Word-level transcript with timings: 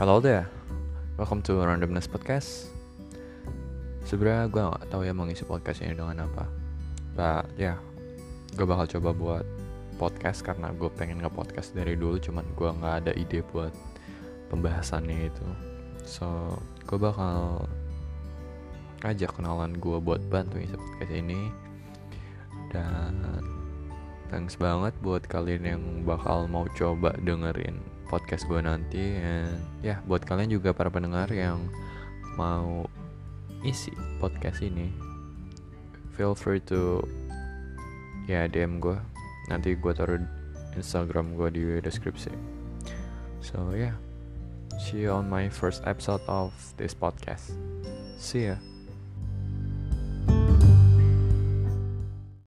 Hello 0.00 0.16
there, 0.16 0.48
welcome 1.20 1.44
to 1.44 1.60
Randomness 1.60 2.08
Podcast. 2.08 2.72
Sebenarnya 4.08 4.48
gue 4.48 4.62
gak 4.64 4.88
tahu 4.88 5.04
ya 5.04 5.12
mau 5.12 5.28
ngisi 5.28 5.44
podcast 5.44 5.84
ini 5.84 5.92
dengan 5.92 6.24
apa. 6.24 6.48
But 7.12 7.52
ya, 7.60 7.76
yeah, 7.76 7.78
gue 8.56 8.64
bakal 8.64 8.88
coba 8.96 9.12
buat 9.12 9.46
podcast 10.00 10.40
karena 10.40 10.72
gue 10.72 10.88
pengen 10.96 11.20
nge-podcast 11.20 11.76
dari 11.76 12.00
dulu, 12.00 12.16
cuman 12.16 12.48
gue 12.48 12.70
nggak 12.80 12.94
ada 13.04 13.12
ide 13.12 13.44
buat 13.52 13.76
pembahasannya 14.48 15.28
itu. 15.28 15.46
So, 16.08 16.56
gue 16.88 16.96
bakal 16.96 17.68
ngajak 19.04 19.36
kenalan 19.36 19.76
gue 19.76 20.00
buat 20.00 20.24
bantu 20.32 20.64
ngisi 20.64 20.80
podcast 20.80 21.12
ini. 21.12 21.52
Dan 22.72 23.20
thanks 24.32 24.56
banget 24.56 24.96
buat 25.04 25.28
kalian 25.28 25.76
yang 25.76 25.84
bakal 26.08 26.48
mau 26.48 26.64
coba 26.72 27.12
dengerin 27.20 27.99
podcast 28.10 28.50
gue 28.50 28.58
nanti 28.58 29.22
and 29.22 29.54
ya 29.86 29.94
yeah, 29.94 29.98
buat 30.10 30.26
kalian 30.26 30.50
juga 30.50 30.74
para 30.74 30.90
pendengar 30.90 31.30
yang 31.30 31.62
mau 32.34 32.90
isi 33.62 33.94
podcast 34.18 34.66
ini 34.66 34.90
feel 36.18 36.34
free 36.34 36.58
to 36.58 37.06
ya 38.26 38.42
yeah, 38.42 38.44
DM 38.50 38.82
gue 38.82 38.98
nanti 39.46 39.78
gue 39.78 39.92
taruh 39.94 40.18
Instagram 40.74 41.34
gue 41.34 41.48
di 41.50 41.62
deskripsi. 41.78 42.34
So 43.38 43.70
yeah 43.78 43.94
see 44.82 45.06
you 45.06 45.14
on 45.14 45.30
my 45.30 45.46
first 45.46 45.86
episode 45.86 46.22
of 46.26 46.50
this 46.74 46.98
podcast. 46.98 47.54
See 48.18 48.50
ya 48.50 48.58